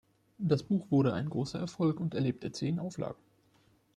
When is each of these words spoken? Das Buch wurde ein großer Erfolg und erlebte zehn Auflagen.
Das 0.39 0.63
Buch 0.63 0.89
wurde 0.89 1.13
ein 1.13 1.29
großer 1.29 1.59
Erfolg 1.59 1.99
und 1.99 2.15
erlebte 2.15 2.51
zehn 2.51 2.79
Auflagen. 2.79 3.21